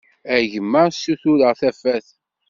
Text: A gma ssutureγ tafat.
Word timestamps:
A 0.33 0.35
gma 0.51 0.81
ssutureγ 0.89 1.53
tafat. 1.59 2.07